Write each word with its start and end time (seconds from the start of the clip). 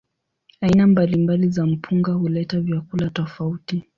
Aina 0.61 0.87
mbalimbali 0.87 1.49
za 1.49 1.65
mpunga 1.65 2.11
huleta 2.13 2.59
vyakula 2.61 3.09
tofauti. 3.09 3.83